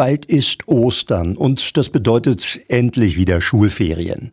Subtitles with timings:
[0.00, 4.30] Bald ist Ostern und das bedeutet endlich wieder Schulferien.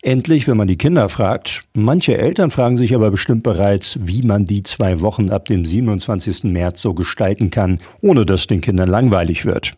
[0.00, 1.64] Endlich, wenn man die Kinder fragt.
[1.74, 6.44] Manche Eltern fragen sich aber bestimmt bereits, wie man die zwei Wochen ab dem 27.
[6.44, 9.72] März so gestalten kann, ohne dass den Kindern langweilig wird.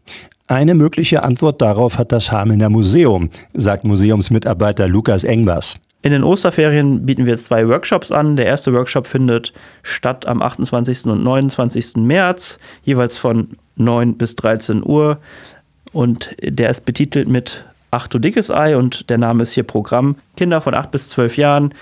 [0.47, 5.79] Eine mögliche Antwort darauf hat das Hamelner Museum, sagt Museumsmitarbeiter Lukas Engbers.
[6.03, 8.37] In den Osterferien bieten wir zwei Workshops an.
[8.37, 11.07] Der erste Workshop findet statt am 28.
[11.07, 11.97] und 29.
[11.97, 15.19] März, jeweils von 9 bis 13 Uhr.
[15.93, 20.17] Und der ist betitelt mit Ach du dickes Ei und der Name ist hier Programm.
[20.37, 21.75] Kinder von 8 bis 12 Jahren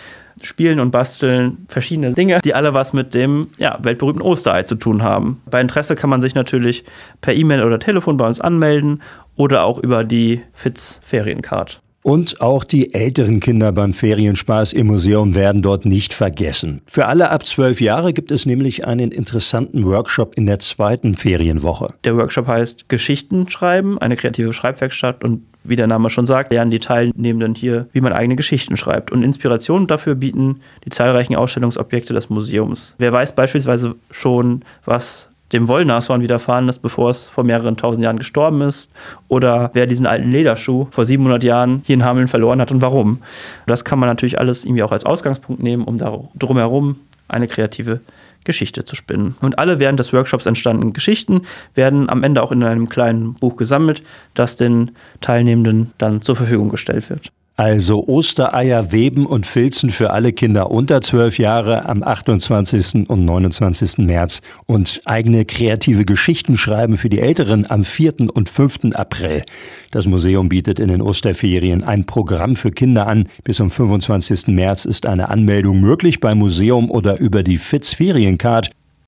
[0.42, 5.02] spielen und basteln verschiedene Dinge, die alle was mit dem ja, weltberühmten Osterei zu tun
[5.02, 5.42] haben.
[5.46, 6.84] Bei Interesse kann man sich natürlich
[7.20, 9.02] per E-Mail oder Telefon bei uns anmelden
[9.36, 11.80] oder auch über die FITZ Feriencard.
[12.08, 16.80] Und auch die älteren Kinder beim Ferienspaß im Museum werden dort nicht vergessen.
[16.90, 21.92] Für alle ab zwölf Jahre gibt es nämlich einen interessanten Workshop in der zweiten Ferienwoche.
[22.04, 26.70] Der Workshop heißt Geschichten schreiben, eine kreative Schreibwerkstatt und wie der Name schon sagt, lernen
[26.70, 29.12] die Teilnehmenden hier, wie man eigene Geschichten schreibt.
[29.12, 32.94] Und Inspiration dafür bieten die zahlreichen Ausstellungsobjekte des Museums.
[32.96, 38.18] Wer weiß beispielsweise schon, was dem Wollnashorn widerfahren ist, bevor es vor mehreren tausend Jahren
[38.18, 38.90] gestorben ist,
[39.28, 43.22] oder wer diesen alten Lederschuh vor 700 Jahren hier in Hameln verloren hat und warum.
[43.66, 46.96] Das kann man natürlich alles irgendwie auch als Ausgangspunkt nehmen, um da drumherum
[47.28, 48.00] eine kreative
[48.44, 49.36] Geschichte zu spinnen.
[49.40, 51.42] Und alle während des Workshops entstandenen Geschichten
[51.74, 54.02] werden am Ende auch in einem kleinen Buch gesammelt,
[54.34, 57.30] das den Teilnehmenden dann zur Verfügung gestellt wird.
[57.58, 63.10] Also Ostereier weben und filzen für alle Kinder unter zwölf Jahre am 28.
[63.10, 63.98] und 29.
[63.98, 68.30] März und eigene kreative Geschichten schreiben für die Älteren am 4.
[68.32, 68.94] und 5.
[68.94, 69.42] April.
[69.90, 73.28] Das Museum bietet in den Osterferien ein Programm für Kinder an.
[73.42, 74.54] Bis zum 25.
[74.54, 78.70] März ist eine Anmeldung möglich beim Museum oder über die FITZ Feriencard.